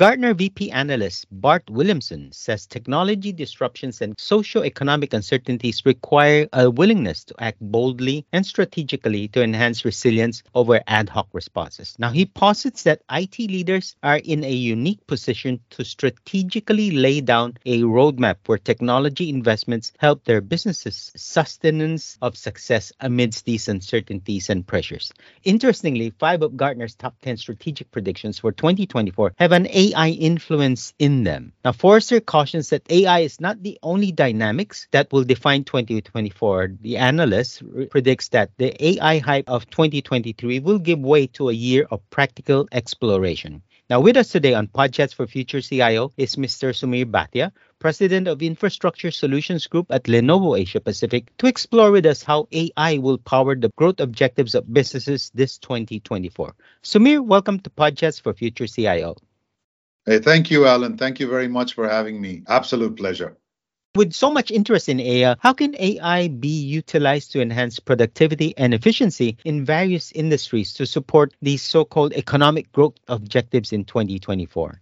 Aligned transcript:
Gartner 0.00 0.32
VP 0.32 0.70
analyst 0.70 1.26
Bart 1.30 1.66
Willemsen 1.66 2.32
says 2.32 2.66
technology 2.66 3.34
disruptions 3.34 4.00
and 4.00 4.18
socio-economic 4.18 5.12
uncertainties 5.12 5.84
require 5.84 6.48
a 6.54 6.70
willingness 6.70 7.22
to 7.24 7.34
act 7.38 7.58
boldly 7.60 8.24
and 8.32 8.46
strategically 8.46 9.28
to 9.28 9.42
enhance 9.42 9.84
resilience 9.84 10.42
over 10.54 10.80
ad 10.86 11.10
hoc 11.10 11.28
responses. 11.34 11.96
Now, 11.98 12.08
he 12.08 12.24
posits 12.24 12.84
that 12.84 13.02
IT 13.10 13.38
leaders 13.40 13.94
are 14.02 14.16
in 14.24 14.42
a 14.42 14.50
unique 14.50 15.06
position 15.06 15.60
to 15.68 15.84
strategically 15.84 16.92
lay 16.92 17.20
down 17.20 17.58
a 17.66 17.82
roadmap 17.82 18.36
where 18.46 18.56
technology 18.56 19.28
investments 19.28 19.92
help 19.98 20.24
their 20.24 20.40
businesses' 20.40 21.12
sustenance 21.14 22.16
of 22.22 22.38
success 22.38 22.90
amidst 23.00 23.44
these 23.44 23.68
uncertainties 23.68 24.48
and 24.48 24.66
pressures. 24.66 25.12
Interestingly, 25.44 26.14
five 26.18 26.40
of 26.40 26.56
Gartner's 26.56 26.94
top 26.94 27.16
10 27.20 27.36
strategic 27.36 27.90
predictions 27.90 28.38
for 28.38 28.50
2024 28.50 29.34
have 29.38 29.52
an 29.52 29.66
AI 29.94 30.10
influence 30.10 30.94
in 30.98 31.24
them. 31.24 31.52
Now, 31.64 31.72
Forrester 31.72 32.20
cautions 32.20 32.70
that 32.70 32.90
AI 32.90 33.20
is 33.20 33.40
not 33.40 33.62
the 33.62 33.78
only 33.82 34.12
dynamics 34.12 34.86
that 34.92 35.12
will 35.12 35.24
define 35.24 35.64
2024. 35.64 36.76
The 36.80 36.96
analyst 36.96 37.62
predicts 37.90 38.28
that 38.28 38.50
the 38.58 38.72
AI 38.84 39.18
hype 39.18 39.48
of 39.48 39.68
2023 39.70 40.60
will 40.60 40.78
give 40.78 41.00
way 41.00 41.26
to 41.28 41.48
a 41.48 41.52
year 41.52 41.86
of 41.90 42.08
practical 42.10 42.68
exploration. 42.72 43.62
Now, 43.90 43.98
with 43.98 44.16
us 44.16 44.28
today 44.28 44.54
on 44.54 44.68
Podchats 44.68 45.12
for 45.12 45.26
Future 45.26 45.60
CIO 45.60 46.12
is 46.16 46.36
Mr. 46.36 46.70
Sumir 46.72 47.10
Bhatia, 47.10 47.50
President 47.80 48.28
of 48.28 48.40
Infrastructure 48.40 49.10
Solutions 49.10 49.66
Group 49.66 49.86
at 49.90 50.04
Lenovo 50.04 50.56
Asia 50.56 50.80
Pacific, 50.80 51.36
to 51.38 51.48
explore 51.48 51.90
with 51.90 52.06
us 52.06 52.22
how 52.22 52.46
AI 52.52 52.98
will 52.98 53.18
power 53.18 53.56
the 53.56 53.72
growth 53.76 53.98
objectives 53.98 54.54
of 54.54 54.72
businesses 54.72 55.32
this 55.34 55.58
2024. 55.58 56.54
Sumir, 56.84 57.20
welcome 57.20 57.58
to 57.58 57.70
Podchats 57.70 58.22
for 58.22 58.32
Future 58.32 58.68
CIO. 58.68 59.16
Hey, 60.10 60.18
thank 60.18 60.50
you, 60.50 60.66
Alan. 60.66 60.96
Thank 60.96 61.20
you 61.20 61.28
very 61.28 61.46
much 61.46 61.74
for 61.74 61.88
having 61.88 62.20
me. 62.20 62.42
Absolute 62.48 62.96
pleasure. 62.96 63.36
With 63.94 64.12
so 64.12 64.28
much 64.28 64.50
interest 64.50 64.88
in 64.88 64.98
AI, 64.98 65.36
how 65.38 65.52
can 65.52 65.76
AI 65.78 66.26
be 66.26 66.48
utilized 66.48 67.30
to 67.30 67.40
enhance 67.40 67.78
productivity 67.78 68.52
and 68.56 68.74
efficiency 68.74 69.36
in 69.44 69.64
various 69.64 70.10
industries 70.10 70.74
to 70.74 70.84
support 70.84 71.32
these 71.42 71.62
so 71.62 71.84
called 71.84 72.12
economic 72.14 72.72
growth 72.72 72.96
objectives 73.06 73.72
in 73.72 73.84
2024? 73.84 74.80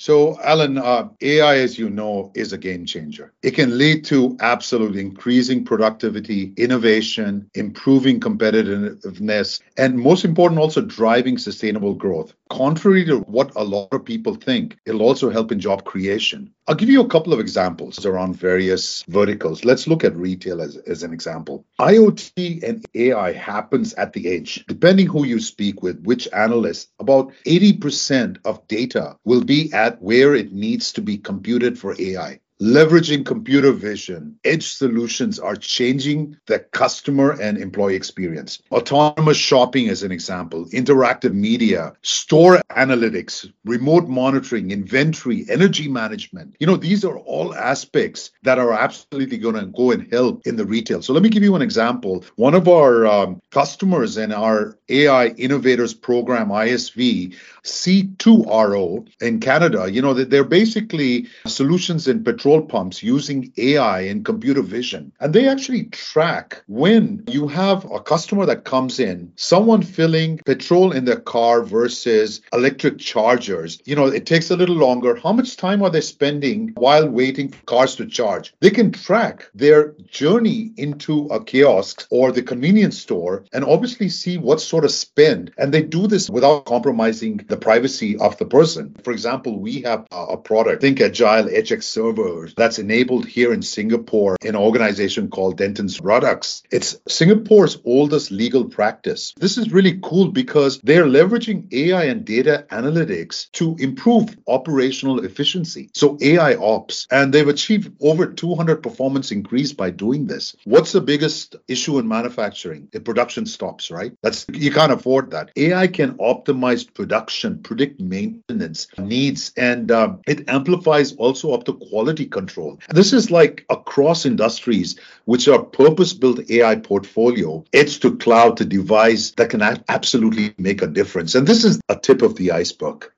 So, 0.00 0.40
Alan, 0.42 0.78
uh, 0.78 1.08
AI, 1.20 1.58
as 1.58 1.76
you 1.76 1.90
know, 1.90 2.30
is 2.36 2.52
a 2.52 2.58
game 2.58 2.86
changer. 2.86 3.32
It 3.42 3.52
can 3.52 3.78
lead 3.78 4.04
to 4.04 4.36
absolutely 4.38 5.00
increasing 5.00 5.64
productivity, 5.64 6.52
innovation, 6.56 7.50
improving 7.54 8.20
competitiveness, 8.20 9.60
and 9.76 9.98
most 9.98 10.24
important, 10.24 10.60
also 10.60 10.82
driving 10.82 11.36
sustainable 11.36 11.94
growth. 11.94 12.32
Contrary 12.50 13.04
to 13.04 13.18
what 13.20 13.52
a 13.56 13.64
lot 13.64 13.92
of 13.92 14.04
people 14.04 14.34
think, 14.34 14.78
it'll 14.86 15.02
also 15.02 15.30
help 15.30 15.52
in 15.52 15.60
job 15.60 15.84
creation. 15.84 16.52
I'll 16.66 16.74
give 16.74 16.88
you 16.88 17.00
a 17.02 17.08
couple 17.08 17.32
of 17.32 17.40
examples 17.40 18.06
around 18.06 18.36
various 18.36 19.02
verticals. 19.08 19.64
Let's 19.64 19.86
look 19.86 20.04
at 20.04 20.16
retail 20.16 20.62
as, 20.62 20.76
as 20.76 21.02
an 21.02 21.12
example. 21.12 21.66
IoT 21.78 22.62
and 22.62 22.84
AI 22.94 23.32
happens 23.32 23.94
at 23.94 24.12
the 24.12 24.28
edge. 24.28 24.64
Depending 24.66 25.06
who 25.06 25.24
you 25.24 25.40
speak 25.40 25.82
with, 25.82 26.02
which 26.04 26.28
analyst, 26.32 26.88
about 26.98 27.32
80% 27.44 28.38
of 28.44 28.66
data 28.66 29.16
will 29.24 29.44
be 29.44 29.72
at 29.72 30.00
where 30.00 30.34
it 30.34 30.52
needs 30.52 30.92
to 30.94 31.02
be 31.02 31.18
computed 31.18 31.78
for 31.78 31.94
AI 32.00 32.40
leveraging 32.60 33.24
computer 33.24 33.72
vision, 33.72 34.36
edge 34.44 34.68
solutions 34.68 35.38
are 35.38 35.54
changing 35.54 36.36
the 36.46 36.58
customer 36.58 37.40
and 37.40 37.56
employee 37.58 37.94
experience. 37.94 38.60
Autonomous 38.72 39.36
shopping, 39.36 39.86
is 39.86 40.02
an 40.02 40.10
example, 40.10 40.66
interactive 40.66 41.32
media, 41.32 41.92
store 42.02 42.60
analytics, 42.70 43.50
remote 43.64 44.08
monitoring, 44.08 44.70
inventory, 44.70 45.46
energy 45.48 45.88
management. 45.88 46.56
You 46.58 46.66
know, 46.66 46.76
these 46.76 47.04
are 47.04 47.18
all 47.18 47.54
aspects 47.54 48.32
that 48.42 48.58
are 48.58 48.72
absolutely 48.72 49.38
going 49.38 49.54
to 49.54 49.66
go 49.66 49.92
and 49.92 50.12
help 50.12 50.46
in 50.46 50.56
the 50.56 50.66
retail. 50.66 51.00
So 51.02 51.12
let 51.12 51.22
me 51.22 51.28
give 51.28 51.42
you 51.42 51.54
an 51.54 51.62
example. 51.62 52.24
One 52.36 52.54
of 52.54 52.66
our 52.68 53.06
um, 53.06 53.40
customers 53.50 54.16
in 54.16 54.32
our 54.32 54.76
AI 54.88 55.28
Innovators 55.28 55.94
Program, 55.94 56.48
ISV, 56.48 57.36
C2RO 57.62 59.08
in 59.20 59.40
Canada, 59.40 59.90
you 59.90 60.02
know, 60.02 60.14
they're 60.14 60.44
basically 60.44 61.28
solutions 61.46 62.08
in 62.08 62.24
petrol 62.24 62.47
petrol 62.48 62.66
pumps 62.66 63.02
using 63.02 63.52
AI 63.58 64.00
and 64.00 64.24
computer 64.24 64.62
vision. 64.62 65.12
And 65.20 65.34
they 65.34 65.46
actually 65.46 65.84
track 65.84 66.62
when 66.66 67.24
you 67.28 67.46
have 67.46 67.84
a 67.92 68.00
customer 68.00 68.46
that 68.46 68.64
comes 68.64 68.98
in, 68.98 69.32
someone 69.36 69.82
filling 69.82 70.38
petrol 70.38 70.92
in 70.92 71.04
their 71.04 71.20
car 71.20 71.62
versus 71.62 72.40
electric 72.54 73.00
chargers. 73.00 73.82
You 73.84 73.96
know, 73.96 74.06
it 74.06 74.24
takes 74.24 74.50
a 74.50 74.56
little 74.56 74.76
longer. 74.76 75.14
How 75.14 75.34
much 75.34 75.58
time 75.58 75.82
are 75.82 75.90
they 75.90 76.00
spending 76.00 76.72
while 76.76 77.06
waiting 77.06 77.48
for 77.50 77.62
cars 77.66 77.96
to 77.96 78.06
charge? 78.06 78.54
They 78.60 78.70
can 78.70 78.92
track 78.92 79.50
their 79.54 79.94
journey 80.10 80.72
into 80.78 81.26
a 81.26 81.44
kiosk 81.44 82.06
or 82.10 82.32
the 82.32 82.42
convenience 82.42 82.98
store 82.98 83.44
and 83.52 83.62
obviously 83.62 84.08
see 84.08 84.38
what 84.38 84.62
sort 84.62 84.86
of 84.86 84.90
spend. 84.90 85.52
And 85.58 85.74
they 85.74 85.82
do 85.82 86.06
this 86.06 86.30
without 86.30 86.64
compromising 86.64 87.44
the 87.46 87.58
privacy 87.58 88.16
of 88.16 88.38
the 88.38 88.46
person. 88.46 88.96
For 89.04 89.12
example, 89.12 89.58
we 89.58 89.82
have 89.82 90.06
a 90.10 90.38
product, 90.38 90.82
ThinkAgile 90.82 91.54
HX 91.54 91.82
server 91.82 92.37
that's 92.46 92.78
enabled 92.78 93.26
here 93.26 93.52
in 93.52 93.62
Singapore 93.62 94.36
in 94.42 94.50
an 94.50 94.56
organization 94.56 95.28
called 95.28 95.58
Dentons 95.58 96.00
Rodyk. 96.00 96.62
It's 96.70 96.98
Singapore's 97.08 97.78
oldest 97.84 98.30
legal 98.30 98.64
practice. 98.64 99.34
This 99.36 99.58
is 99.58 99.72
really 99.72 99.98
cool 100.02 100.28
because 100.28 100.80
they're 100.80 101.04
leveraging 101.04 101.72
AI 101.72 102.04
and 102.04 102.24
data 102.24 102.66
analytics 102.70 103.50
to 103.52 103.76
improve 103.78 104.36
operational 104.46 105.24
efficiency. 105.24 105.90
So 105.94 106.18
AI 106.20 106.54
ops, 106.54 107.06
and 107.10 107.32
they've 107.32 107.48
achieved 107.48 107.92
over 108.00 108.26
200 108.26 108.82
performance 108.82 109.32
increase 109.32 109.72
by 109.72 109.90
doing 109.90 110.26
this. 110.26 110.54
What's 110.64 110.92
the 110.92 111.00
biggest 111.00 111.56
issue 111.66 111.98
in 111.98 112.08
manufacturing? 112.08 112.88
The 112.92 113.00
production 113.00 113.46
stops, 113.46 113.90
right? 113.90 114.12
That's 114.22 114.46
you 114.52 114.70
can't 114.70 114.92
afford 114.92 115.30
that. 115.32 115.50
AI 115.56 115.86
can 115.88 116.14
optimize 116.18 116.92
production, 116.92 117.62
predict 117.62 118.00
maintenance 118.00 118.86
needs, 118.98 119.52
and 119.56 119.90
uh, 119.90 120.16
it 120.26 120.48
amplifies 120.48 121.12
also 121.14 121.52
up 121.52 121.64
to 121.64 121.72
quality 121.72 122.26
control. 122.30 122.78
This 122.90 123.12
is 123.12 123.30
like 123.30 123.64
across 123.70 124.26
industries, 124.26 124.98
which 125.24 125.48
are 125.48 125.62
purpose 125.62 126.12
built 126.12 126.50
AI 126.50 126.76
portfolio, 126.76 127.64
edge 127.72 128.00
to 128.00 128.16
cloud 128.16 128.56
to 128.58 128.64
device 128.64 129.32
that 129.32 129.50
can 129.50 129.62
absolutely 129.62 130.54
make 130.58 130.82
a 130.82 130.86
difference. 130.86 131.34
And 131.34 131.46
this 131.46 131.64
is 131.64 131.80
a 131.88 131.96
tip 131.96 132.22
of 132.22 132.36
the 132.36 132.52
iceberg. 132.52 133.10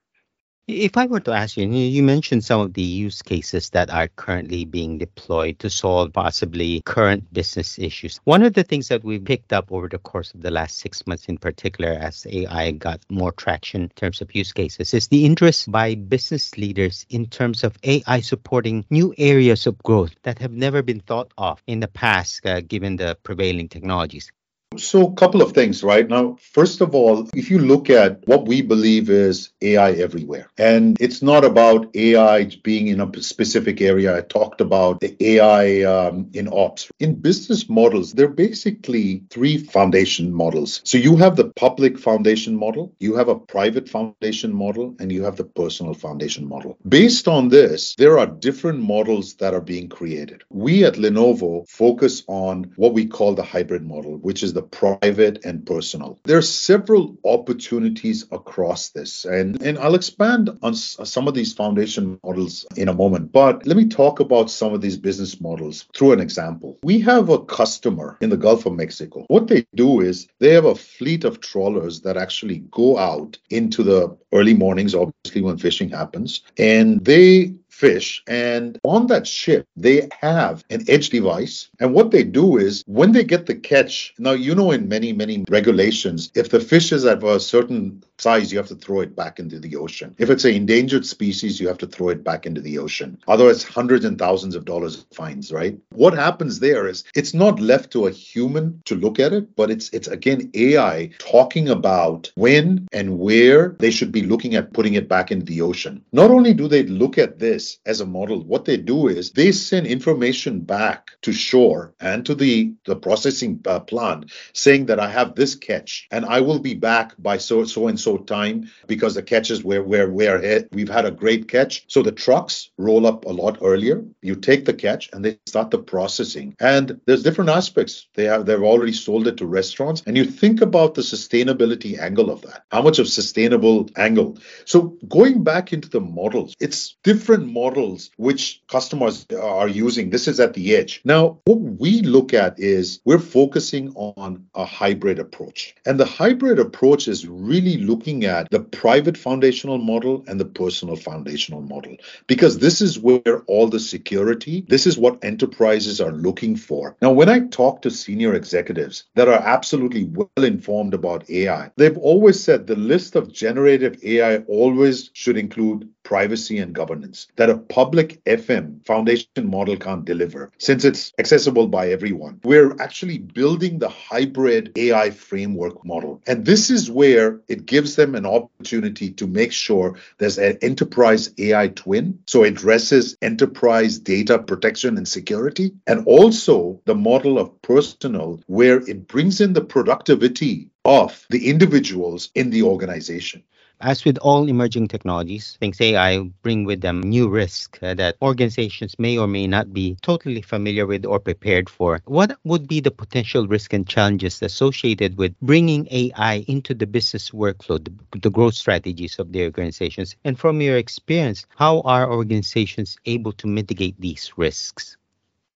If 0.72 0.96
I 0.96 1.06
were 1.06 1.18
to 1.18 1.32
ask 1.32 1.56
you, 1.56 1.66
you 1.66 2.00
mentioned 2.00 2.44
some 2.44 2.60
of 2.60 2.74
the 2.74 2.82
use 2.82 3.22
cases 3.22 3.70
that 3.70 3.90
are 3.90 4.06
currently 4.06 4.64
being 4.64 4.98
deployed 4.98 5.58
to 5.58 5.68
solve 5.68 6.12
possibly 6.12 6.80
current 6.82 7.32
business 7.32 7.76
issues. 7.76 8.20
One 8.22 8.44
of 8.44 8.54
the 8.54 8.62
things 8.62 8.86
that 8.86 9.02
we've 9.02 9.24
picked 9.24 9.52
up 9.52 9.72
over 9.72 9.88
the 9.88 9.98
course 9.98 10.32
of 10.32 10.42
the 10.42 10.52
last 10.52 10.78
six 10.78 11.04
months, 11.08 11.26
in 11.26 11.38
particular, 11.38 11.90
as 11.90 12.24
AI 12.30 12.70
got 12.70 13.00
more 13.10 13.32
traction 13.32 13.82
in 13.82 13.88
terms 13.90 14.20
of 14.20 14.32
use 14.32 14.52
cases, 14.52 14.94
is 14.94 15.08
the 15.08 15.24
interest 15.24 15.72
by 15.72 15.96
business 15.96 16.56
leaders 16.56 17.04
in 17.10 17.26
terms 17.26 17.64
of 17.64 17.76
AI 17.82 18.20
supporting 18.20 18.84
new 18.90 19.12
areas 19.18 19.66
of 19.66 19.76
growth 19.78 20.14
that 20.22 20.38
have 20.38 20.52
never 20.52 20.82
been 20.82 21.00
thought 21.00 21.32
of 21.36 21.60
in 21.66 21.80
the 21.80 21.88
past, 21.88 22.46
uh, 22.46 22.60
given 22.60 22.94
the 22.94 23.18
prevailing 23.24 23.68
technologies. 23.68 24.30
So, 24.76 25.08
a 25.08 25.12
couple 25.14 25.42
of 25.42 25.50
things, 25.50 25.82
right? 25.82 26.08
Now, 26.08 26.36
first 26.52 26.80
of 26.80 26.94
all, 26.94 27.28
if 27.34 27.50
you 27.50 27.58
look 27.58 27.90
at 27.90 28.24
what 28.28 28.46
we 28.46 28.62
believe 28.62 29.10
is 29.10 29.50
AI 29.60 29.90
everywhere, 29.94 30.48
and 30.58 30.96
it's 31.00 31.22
not 31.22 31.44
about 31.44 31.90
AI 31.96 32.44
being 32.62 32.86
in 32.86 33.00
a 33.00 33.20
specific 33.20 33.80
area. 33.80 34.16
I 34.16 34.20
talked 34.20 34.60
about 34.60 35.00
the 35.00 35.16
AI 35.18 35.82
um, 35.82 36.30
in 36.34 36.48
ops. 36.52 36.88
In 37.00 37.16
business 37.16 37.68
models, 37.68 38.12
there 38.12 38.26
are 38.26 38.28
basically 38.28 39.24
three 39.28 39.58
foundation 39.58 40.32
models. 40.32 40.82
So, 40.84 40.98
you 40.98 41.16
have 41.16 41.34
the 41.34 41.50
public 41.50 41.98
foundation 41.98 42.54
model, 42.54 42.94
you 43.00 43.16
have 43.16 43.26
a 43.26 43.40
private 43.40 43.88
foundation 43.88 44.54
model, 44.54 44.94
and 45.00 45.10
you 45.10 45.24
have 45.24 45.34
the 45.34 45.44
personal 45.44 45.94
foundation 45.94 46.48
model. 46.48 46.78
Based 46.88 47.26
on 47.26 47.48
this, 47.48 47.96
there 47.96 48.20
are 48.20 48.26
different 48.26 48.78
models 48.78 49.34
that 49.34 49.52
are 49.52 49.60
being 49.60 49.88
created. 49.88 50.44
We 50.48 50.84
at 50.84 50.94
Lenovo 50.94 51.68
focus 51.68 52.22
on 52.28 52.72
what 52.76 52.94
we 52.94 53.06
call 53.06 53.34
the 53.34 53.42
hybrid 53.42 53.84
model, 53.84 54.16
which 54.18 54.44
is 54.44 54.52
the 54.52 54.59
the 54.60 54.66
private 55.00 55.44
and 55.44 55.64
personal. 55.64 56.18
There 56.24 56.36
are 56.36 56.42
several 56.42 57.16
opportunities 57.24 58.26
across 58.30 58.90
this, 58.90 59.24
and, 59.24 59.62
and 59.62 59.78
I'll 59.78 59.94
expand 59.94 60.50
on 60.62 60.72
uh, 60.72 60.74
some 60.74 61.28
of 61.28 61.34
these 61.34 61.52
foundation 61.54 62.20
models 62.22 62.66
in 62.76 62.88
a 62.88 62.94
moment. 62.94 63.32
But 63.32 63.66
let 63.66 63.76
me 63.76 63.86
talk 63.86 64.20
about 64.20 64.50
some 64.50 64.74
of 64.74 64.80
these 64.80 64.98
business 64.98 65.40
models 65.40 65.86
through 65.94 66.12
an 66.12 66.20
example. 66.20 66.78
We 66.82 67.00
have 67.00 67.30
a 67.30 67.38
customer 67.38 68.18
in 68.20 68.30
the 68.30 68.36
Gulf 68.36 68.66
of 68.66 68.74
Mexico. 68.74 69.24
What 69.28 69.48
they 69.48 69.66
do 69.74 70.00
is 70.00 70.28
they 70.40 70.52
have 70.52 70.66
a 70.66 70.74
fleet 70.74 71.24
of 71.24 71.40
trawlers 71.40 72.02
that 72.02 72.16
actually 72.16 72.58
go 72.70 72.98
out 72.98 73.38
into 73.48 73.82
the 73.82 74.16
early 74.32 74.54
mornings, 74.54 74.94
obviously, 74.94 75.40
when 75.40 75.56
fishing 75.56 75.88
happens, 75.88 76.42
and 76.58 77.04
they 77.04 77.54
fish. 77.70 78.22
And 78.26 78.78
on 78.84 79.06
that 79.06 79.26
ship, 79.26 79.66
they 79.76 80.08
have 80.20 80.64
an 80.70 80.84
edge 80.88 81.10
device. 81.10 81.68
And 81.78 81.94
what 81.94 82.10
they 82.10 82.24
do 82.24 82.58
is 82.58 82.84
when 82.86 83.12
they 83.12 83.24
get 83.24 83.46
the 83.46 83.54
catch, 83.54 84.14
now, 84.18 84.32
you 84.32 84.54
know, 84.54 84.70
in 84.70 84.88
many, 84.88 85.12
many 85.12 85.44
regulations, 85.48 86.30
if 86.34 86.50
the 86.50 86.60
fish 86.60 86.92
is 86.92 87.04
at 87.04 87.22
a 87.22 87.40
certain 87.40 88.02
size, 88.18 88.52
you 88.52 88.58
have 88.58 88.68
to 88.68 88.74
throw 88.74 89.00
it 89.00 89.16
back 89.16 89.38
into 89.38 89.58
the 89.58 89.76
ocean. 89.76 90.14
If 90.18 90.30
it's 90.30 90.44
an 90.44 90.54
endangered 90.54 91.06
species, 91.06 91.60
you 91.60 91.68
have 91.68 91.78
to 91.78 91.86
throw 91.86 92.08
it 92.10 92.22
back 92.22 92.46
into 92.46 92.60
the 92.60 92.78
ocean. 92.78 93.18
Otherwise, 93.26 93.62
hundreds 93.62 94.04
and 94.04 94.18
thousands 94.18 94.54
of 94.54 94.64
dollars 94.64 94.98
of 94.98 95.06
fines, 95.12 95.52
right? 95.52 95.78
What 95.90 96.14
happens 96.14 96.60
there 96.60 96.86
is 96.86 97.04
it's 97.14 97.34
not 97.34 97.60
left 97.60 97.90
to 97.92 98.06
a 98.06 98.10
human 98.10 98.82
to 98.84 98.94
look 98.94 99.18
at 99.18 99.32
it, 99.32 99.56
but 99.56 99.70
it's 99.70 99.88
it's 99.90 100.08
again 100.08 100.50
AI 100.54 101.10
talking 101.18 101.68
about 101.68 102.30
when 102.34 102.86
and 102.92 103.18
where 103.18 103.76
they 103.78 103.90
should 103.90 104.12
be 104.12 104.22
looking 104.22 104.54
at 104.54 104.72
putting 104.72 104.94
it 104.94 105.08
back 105.08 105.30
into 105.30 105.46
the 105.46 105.62
ocean. 105.62 106.04
Not 106.12 106.30
only 106.30 106.52
do 106.54 106.68
they 106.68 106.84
look 106.84 107.16
at 107.18 107.38
this 107.38 107.59
as 107.86 108.00
a 108.00 108.06
model, 108.06 108.42
what 108.44 108.64
they 108.64 108.76
do 108.76 109.08
is 109.08 109.32
they 109.32 109.52
send 109.52 109.86
information 109.86 110.60
back 110.60 111.10
to 111.22 111.32
shore 111.32 111.94
and 112.00 112.24
to 112.26 112.34
the 112.34 112.72
the 112.84 112.96
processing 112.96 113.60
uh, 113.66 113.80
plant 113.80 114.32
saying 114.52 114.86
that 114.86 115.00
I 115.00 115.08
have 115.10 115.34
this 115.34 115.54
catch 115.54 116.06
and 116.10 116.24
I 116.24 116.40
will 116.40 116.58
be 116.58 116.74
back 116.74 117.14
by 117.18 117.38
so 117.38 117.64
so 117.64 117.88
and 117.88 117.98
so 117.98 118.18
time 118.18 118.68
because 118.86 119.14
the 119.14 119.22
catches 119.22 119.64
where 119.64 119.82
where 119.82 120.10
where 120.10 120.64
we've 120.72 120.88
had 120.88 121.04
a 121.04 121.10
great 121.10 121.48
catch. 121.48 121.84
So 121.88 122.02
the 122.02 122.12
trucks 122.12 122.70
roll 122.78 123.06
up 123.06 123.24
a 123.24 123.30
lot 123.42 123.58
earlier. 123.62 124.04
You 124.22 124.36
take 124.36 124.64
the 124.64 124.74
catch 124.74 125.10
and 125.12 125.24
they 125.24 125.38
start 125.46 125.70
the 125.70 125.78
processing. 125.78 126.56
And 126.60 127.00
there's 127.06 127.22
different 127.22 127.50
aspects. 127.50 128.08
They 128.14 128.24
have 128.24 128.46
they've 128.46 128.62
already 128.62 128.92
sold 128.92 129.26
it 129.26 129.36
to 129.38 129.46
restaurants. 129.46 130.02
And 130.06 130.16
you 130.16 130.24
think 130.24 130.60
about 130.60 130.94
the 130.94 131.02
sustainability 131.02 131.98
angle 131.98 132.30
of 132.30 132.42
that. 132.42 132.64
How 132.70 132.82
much 132.82 132.98
of 132.98 133.08
sustainable 133.08 133.88
angle? 133.96 134.38
So 134.64 134.96
going 135.08 135.44
back 135.44 135.72
into 135.72 135.88
the 135.88 136.00
models, 136.00 136.54
it's 136.60 136.96
different 137.02 137.49
models 137.52 138.10
which 138.16 138.62
customers 138.68 139.26
are 139.40 139.68
using. 139.68 140.10
This 140.10 140.28
is 140.28 140.40
at 140.40 140.54
the 140.54 140.76
edge. 140.76 141.00
Now, 141.04 141.38
what 141.44 141.58
we 141.58 142.02
look 142.02 142.34
at 142.34 142.58
is 142.58 143.00
we're 143.04 143.18
focusing 143.18 143.92
on 143.94 144.46
a 144.54 144.64
hybrid 144.64 145.18
approach. 145.18 145.74
And 145.86 145.98
the 145.98 146.04
hybrid 146.04 146.58
approach 146.58 147.08
is 147.08 147.26
really 147.26 147.78
looking 147.78 148.24
at 148.24 148.50
the 148.50 148.60
private 148.60 149.16
foundational 149.16 149.78
model 149.78 150.24
and 150.26 150.38
the 150.38 150.44
personal 150.44 150.96
foundational 150.96 151.62
model 151.62 151.96
because 152.26 152.58
this 152.58 152.80
is 152.80 152.98
where 152.98 153.42
all 153.46 153.68
the 153.68 153.80
security, 153.80 154.64
this 154.68 154.86
is 154.86 154.98
what 154.98 155.22
enterprises 155.24 156.00
are 156.00 156.12
looking 156.12 156.56
for. 156.56 156.96
Now, 157.02 157.12
when 157.12 157.28
I 157.28 157.40
talk 157.40 157.82
to 157.82 157.90
senior 157.90 158.34
executives 158.34 159.04
that 159.14 159.28
are 159.28 159.40
absolutely 159.40 160.04
well 160.04 160.44
informed 160.44 160.94
about 160.94 161.28
AI, 161.30 161.70
they've 161.76 161.98
always 161.98 162.42
said 162.42 162.66
the 162.66 162.76
list 162.76 163.16
of 163.16 163.32
generative 163.32 164.02
AI 164.04 164.38
always 164.48 165.10
should 165.12 165.36
include 165.36 165.88
privacy 166.02 166.58
and 166.58 166.74
governance 166.74 167.28
that 167.36 167.50
a 167.50 167.58
public 167.58 168.22
FM 168.24 168.84
foundation 168.86 169.28
model 169.44 169.76
can't 169.76 170.04
deliver 170.04 170.50
since 170.58 170.84
it's 170.84 171.12
accessible 171.18 171.66
by 171.68 171.90
everyone. 171.90 172.40
We're 172.44 172.74
actually 172.80 173.18
building 173.18 173.78
the 173.78 173.88
hybrid 173.88 174.72
AI 174.76 175.10
framework 175.10 175.84
model. 175.84 176.20
And 176.26 176.44
this 176.44 176.70
is 176.70 176.90
where 176.90 177.40
it 177.48 177.66
gives 177.66 177.96
them 177.96 178.14
an 178.14 178.26
opportunity 178.26 179.10
to 179.12 179.26
make 179.26 179.52
sure 179.52 179.96
there's 180.18 180.38
an 180.38 180.58
enterprise 180.62 181.30
AI 181.38 181.68
twin. 181.68 182.18
So 182.26 182.44
it 182.44 182.48
addresses 182.48 183.16
enterprise 183.22 183.98
data 183.98 184.38
protection 184.38 184.96
and 184.96 185.06
security. 185.06 185.72
And 185.86 186.06
also 186.06 186.80
the 186.84 186.94
model 186.94 187.38
of 187.38 187.60
personal, 187.62 188.40
where 188.46 188.78
it 188.88 189.06
brings 189.06 189.40
in 189.40 189.52
the 189.52 189.64
productivity 189.64 190.68
of 190.84 191.26
the 191.30 191.48
individuals 191.48 192.30
in 192.34 192.50
the 192.50 192.62
organization. 192.62 193.42
As 193.82 194.04
with 194.04 194.16
all 194.18 194.48
emerging 194.48 194.88
technologies, 194.88 195.56
things 195.60 195.80
AI 195.80 196.20
bring 196.42 196.64
with 196.64 196.80
them 196.82 197.00
new 197.02 197.28
risks 197.28 197.78
uh, 197.82 197.94
that 197.94 198.16
organizations 198.22 198.94
may 198.98 199.18
or 199.18 199.26
may 199.26 199.46
not 199.46 199.72
be 199.72 199.96
totally 200.02 200.42
familiar 200.42 200.86
with 200.86 201.04
or 201.04 201.20
prepared 201.20 201.68
for. 201.68 202.00
What 202.06 202.38
would 202.44 202.68
be 202.68 202.80
the 202.80 202.90
potential 202.90 203.46
risk 203.46 203.72
and 203.72 203.86
challenges 203.88 204.42
associated 204.42 205.18
with 205.18 205.38
bringing 205.40 205.88
AI 205.90 206.44
into 206.48 206.74
the 206.74 206.86
business 206.86 207.30
workflow, 207.30 207.82
the, 207.84 208.18
the 208.18 208.30
growth 208.30 208.54
strategies 208.54 209.18
of 209.18 209.32
the 209.32 209.44
organizations? 209.44 210.16
And 210.24 210.38
from 210.38 210.60
your 210.60 210.76
experience, 210.76 211.46
how 211.56 211.80
are 211.82 212.10
organizations 212.10 212.98
able 213.06 213.32
to 213.32 213.46
mitigate 213.46 214.00
these 214.00 214.32
risks? 214.36 214.96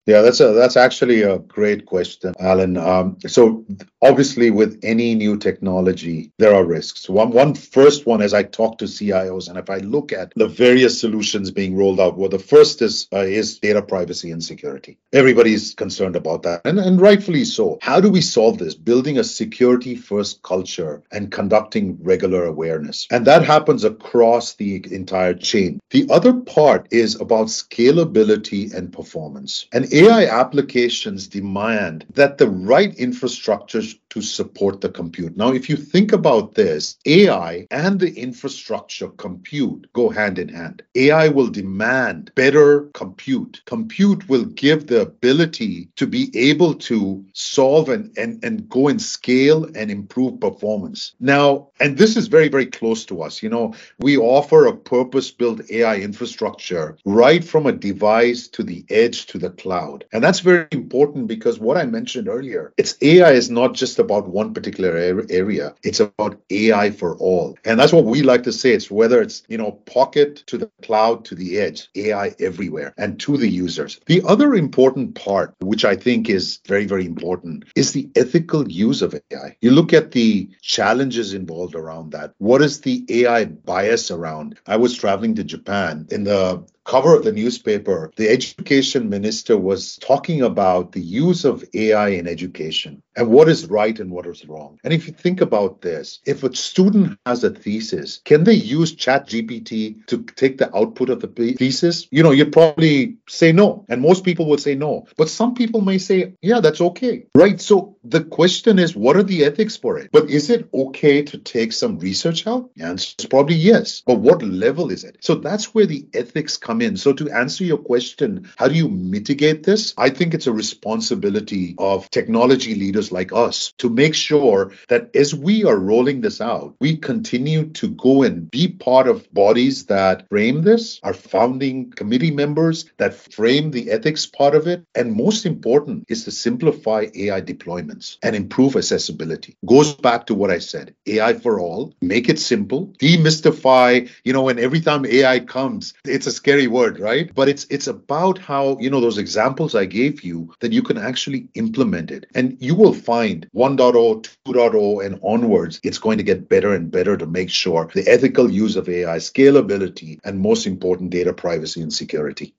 Yeah, 0.07 0.21
that's 0.21 0.39
a 0.39 0.53
that's 0.53 0.77
actually 0.77 1.21
a 1.21 1.38
great 1.38 1.86
question, 1.86 2.33
Alan. 2.39 2.75
Um, 2.75 3.18
so 3.27 3.63
obviously, 4.01 4.50
with 4.50 4.80
any 4.81 5.13
new 5.13 5.38
technology, 5.38 6.31
there 6.39 6.56
are 6.56 6.65
risks. 6.65 7.07
One 7.07 7.30
one 7.30 7.53
first 7.53 8.07
one, 8.07 8.24
as 8.24 8.33
I 8.33 8.42
talk 8.42 8.80
to 8.80 8.86
CIOs, 8.86 9.48
and 9.48 9.59
if 9.59 9.69
I 9.69 9.77
look 9.77 10.12
at 10.12 10.33
the 10.36 10.48
various 10.48 11.00
solutions 11.00 11.51
being 11.51 11.75
rolled 11.77 12.00
out, 12.00 12.18
well, 12.18 12.30
the 12.30 12.39
first 12.39 12.81
is 12.81 13.07
uh, 13.13 13.19
is 13.19 13.59
data 13.59 13.83
privacy 13.83 14.31
and 14.31 14.44
security. 14.44 14.98
Everybody's 15.13 15.75
concerned 15.75 16.15
about 16.15 16.42
that, 16.44 16.62
and 16.65 16.80
and 16.80 17.00
rightfully 17.00 17.45
so. 17.45 17.77
How 17.83 18.01
do 18.01 18.09
we 18.09 18.21
solve 18.21 18.57
this? 18.57 18.74
Building 18.74 19.19
a 19.19 19.24
security 19.24 19.95
first 19.95 20.42
culture 20.42 21.03
and 21.12 21.31
conducting 21.31 22.00
regular 22.01 22.45
awareness, 22.45 23.07
and 23.12 23.27
that 23.27 23.44
happens 23.44 23.83
across 23.83 24.56
the 24.56 24.83
entire 24.92 25.36
chain. 25.36 25.80
The 25.92 26.07
other 26.09 26.33
part 26.33 26.88
is 26.89 27.21
about 27.21 27.48
scalability 27.48 28.74
and 28.74 28.92
performance, 28.92 29.68
and 29.71 29.90
AI 29.91 30.25
applications 30.25 31.27
demand 31.27 32.05
that 32.13 32.38
the 32.38 32.49
right 32.49 32.95
infrastructure 32.95 33.81
to 34.12 34.22
support 34.22 34.81
the 34.81 34.90
compute. 34.90 35.38
Now, 35.38 35.54
if 35.54 35.69
you 35.69 35.78
think 35.78 36.13
about 36.13 36.56
this, 36.56 36.98
AI 37.06 37.68
and 37.72 38.00
the 38.00 38.13
infrastructure 38.13 39.10
compute 39.10 39.88
go 39.94 40.10
hand 40.10 40.40
in 40.40 40.50
hand. 40.50 40.84
AI 40.96 41.30
will 41.30 41.50
demand 41.50 42.31
better 42.36 42.84
compute. 42.94 43.62
Compute 43.66 44.30
will 44.30 44.46
give 44.46 44.88
the 44.88 45.02
ability 45.02 45.90
to 45.98 46.08
be 46.08 46.31
able 46.36 46.75
to 46.75 47.25
solve 47.34 47.90
and, 47.90 48.18
and, 48.18 48.44
and 48.44 48.69
go 48.69 48.90
and 48.90 49.02
scale 49.02 49.66
and 49.75 49.92
improve 49.92 50.40
performance. 50.40 51.13
Now, 51.19 51.69
and 51.80 51.98
this 51.98 52.18
is 52.18 52.28
very, 52.28 52.50
very 52.50 52.68
close 52.68 53.06
to 53.08 53.24
us. 53.24 53.44
You 53.44 53.50
know, 53.50 53.75
we 54.00 54.18
offer 54.18 54.68
a 54.68 54.78
purpose 54.78 55.31
built 55.31 55.72
AI 55.72 55.98
infrastructure 55.98 56.98
right 57.06 57.44
from 57.44 57.66
a 57.68 57.74
device 57.74 58.48
to 58.50 58.63
the 58.63 58.86
edge 58.90 59.28
to 59.28 59.40
the 59.40 59.52
cloud. 59.52 60.06
And 60.13 60.24
that's 60.24 60.42
very 60.42 60.68
important 60.72 61.28
because 61.28 61.60
what 61.60 61.78
I 61.78 61.86
mentioned 61.86 62.30
earlier, 62.30 62.74
it's 62.78 62.98
AI 63.02 63.31
is 63.31 63.50
not 63.52 63.74
just 63.75 64.00
about 64.01 64.27
one 64.27 64.53
particular 64.53 64.98
area. 65.30 65.74
It's 65.83 66.01
about 66.01 66.42
AI 66.50 66.92
for 66.92 67.15
all. 67.18 67.57
And 67.63 67.80
that's 67.80 67.94
what 67.94 68.06
we 68.06 68.21
like 68.21 68.44
to 68.44 68.51
say. 68.51 68.71
It's 68.71 68.92
whether 68.92 69.21
it's, 69.21 69.44
you 69.48 69.57
know, 69.57 69.71
pocket 69.71 70.44
to 70.48 70.57
the 70.57 70.69
cloud 70.81 71.24
to 71.25 71.36
the 71.36 71.59
edge, 71.59 71.89
AI 71.95 72.36
everywhere 72.39 72.94
and 72.98 73.19
to 73.21 73.38
the 73.38 73.48
users. 73.48 74.00
The 74.07 74.21
other 74.27 74.53
important 74.56 75.15
part, 75.15 75.56
which 75.59 75.86
I 75.86 75.95
think 75.95 76.30
is 76.30 76.59
very, 76.68 76.86
very 76.86 77.06
important, 77.06 77.65
is 77.75 77.94
the 77.94 78.09
ethical 78.15 78.69
use 78.69 79.01
of 79.01 79.15
AI. 79.31 79.56
You 79.62 79.71
look 79.71 79.94
at 79.94 80.12
the 80.12 80.50
challenges 80.62 81.33
involved 81.33 81.75
around 81.75 82.12
that. 82.12 82.33
What 82.39 82.62
is 82.62 82.81
the 82.81 83.06
AI 83.09 83.45
bias 83.45 84.12
around? 84.12 84.59
I 84.68 84.77
was 84.77 84.95
traveling 84.95 85.36
to 85.36 85.43
Japan 85.43 86.08
in 86.12 86.24
the 86.24 86.65
cover 86.85 87.15
of 87.15 87.23
the 87.23 87.31
newspaper, 87.31 88.11
the 88.15 88.29
education 88.29 89.09
minister 89.09 89.57
was 89.57 89.97
talking 89.97 90.41
about 90.41 90.91
the 90.91 91.01
use 91.01 91.45
of 91.45 91.63
AI 91.73 92.09
in 92.09 92.27
education 92.27 93.01
and 93.15 93.29
what 93.29 93.50
is 93.50 93.67
right 93.67 94.00
and 94.00 94.11
what 94.11 94.25
is 94.25 94.45
wrong. 94.47 94.79
And 94.83 94.93
if 94.93 95.07
you 95.07 95.13
think 95.13 95.41
about 95.41 95.81
this, 95.81 96.19
if 96.25 96.43
a 96.43 96.55
student 96.55 97.19
has 97.25 97.43
a 97.43 97.50
thesis, 97.50 98.21
can 98.23 98.43
they 98.43 98.53
use 98.53 98.95
ChatGPT 98.95 100.05
to 100.07 100.23
take 100.23 100.57
the 100.57 100.75
output 100.75 101.09
of 101.09 101.21
the 101.21 101.27
thesis? 101.27 102.07
You 102.11 102.23
know, 102.23 102.31
you'd 102.31 102.53
probably 102.53 103.17
say 103.27 103.51
no. 103.51 103.85
And 103.89 104.01
most 104.01 104.23
people 104.23 104.47
would 104.47 104.61
say 104.61 104.75
no. 104.75 105.07
But 105.17 105.29
some 105.29 105.53
people 105.53 105.81
may 105.81 105.97
say, 105.97 106.33
yeah, 106.41 106.59
that's 106.59 106.81
okay. 106.81 107.25
Right. 107.35 107.59
So 107.59 107.97
the 108.03 108.23
question 108.23 108.79
is, 108.79 108.95
what 108.95 109.15
are 109.15 109.23
the 109.23 109.45
ethics 109.45 109.77
for 109.77 109.97
it? 109.97 110.09
But 110.11 110.29
is 110.29 110.50
it 110.50 110.69
okay 110.73 111.21
to 111.23 111.38
take 111.38 111.73
some 111.73 112.00
research 112.00 112.43
help? 112.43 112.71
The 112.75 112.85
answer 112.85 113.15
is 113.19 113.25
probably 113.25 113.55
yes. 113.55 114.01
But 114.05 114.19
what 114.19 114.41
level 114.41 114.91
is 114.91 115.03
it? 115.03 115.17
So 115.21 115.35
that's 115.35 115.73
where 115.73 115.85
the 115.85 116.07
ethics 116.13 116.57
come 116.72 116.82
in. 116.82 116.96
So 116.96 117.12
to 117.12 117.30
answer 117.30 117.66
your 117.66 117.78
question, 117.78 118.50
how 118.56 118.70
do 118.70 118.75
you 118.75 118.88
mitigate 118.88 119.63
this? 119.63 119.94
I 119.98 120.10
think 120.10 120.34
it's 120.34 120.48
a 120.48 120.54
responsibility 120.54 121.75
of 121.78 122.10
technology 122.12 122.75
leaders 122.75 123.12
like 123.12 123.34
us 123.34 123.74
to 123.80 123.90
make 123.90 124.16
sure 124.16 124.72
that 124.88 125.13
as 125.13 125.36
we 125.36 125.66
are 125.66 125.75
rolling 125.78 126.22
this 126.22 126.40
out, 126.40 126.75
we 126.80 126.96
continue 126.96 127.66
to 127.82 127.90
go 127.90 128.24
and 128.24 128.50
be 128.50 128.70
part 128.70 129.10
of 129.10 129.28
bodies 129.34 129.88
that 129.88 130.30
frame 130.30 130.62
this, 130.62 131.01
our 131.04 131.13
founding 131.13 131.92
committee 131.92 132.32
members 132.32 132.86
that 132.98 133.13
frame 133.13 133.72
the 133.72 133.92
ethics 133.92 134.25
part 134.25 134.56
of 134.56 134.68
it. 134.68 134.86
And 134.96 135.13
most 135.13 135.46
important 135.46 136.06
is 136.08 136.24
to 136.24 136.32
simplify 136.32 137.08
AI 137.13 137.42
deployments 137.42 138.18
and 138.24 138.34
improve 138.34 138.78
accessibility. 138.78 139.58
Goes 139.66 139.94
back 139.94 140.28
to 140.28 140.36
what 140.36 140.51
I 140.51 140.60
said 140.60 140.96
AI 141.06 141.34
for 141.34 141.60
all, 141.60 141.94
make 142.01 142.30
it 142.30 142.40
simple, 142.40 142.94
demystify, 142.98 144.10
you 144.24 144.32
know, 144.32 144.44
when 144.44 144.58
every 144.58 144.80
time 144.80 145.06
AI 145.06 145.42
comes, 145.42 145.94
it's 146.06 146.28
a 146.28 146.32
scary 146.62 146.68
word, 146.68 147.00
right? 147.00 147.34
But 147.34 147.50
it's 147.50 147.65
it's 147.70 147.88
about 147.88 148.38
how, 148.38 148.77
you 148.80 148.89
know, 148.89 149.01
those 149.01 149.18
examples 149.18 149.75
I 149.75 149.86
gave 149.86 150.24
you 150.24 150.53
that 150.60 150.72
you 150.72 150.84
can 150.84 150.98
actually 150.98 151.48
implement 151.56 152.12
it. 152.12 152.25
And 152.36 152.58
you 152.60 152.75
will 152.75 152.94
find 152.94 153.48
1.0, 153.56 154.27
2.0, 154.46 155.06
and 155.06 155.20
onwards, 155.24 155.80
it's 155.84 155.98
going 155.98 156.18
to 156.18 156.24
get 156.24 156.50
better 156.50 156.74
and 156.75 156.91
better 156.91 157.18
to 157.18 157.25
make 157.25 157.50
sure 157.50 157.89
the 157.94 158.08
ethical 158.08 158.51
use 158.51 158.75
of 158.75 158.89
AI, 158.89 159.18
scalability, 159.18 160.20
and 160.24 160.39
most 160.39 160.68
important, 160.68 161.10
data 161.10 161.34
privacy 161.34 161.82
and 161.82 161.94
security. 161.94 162.53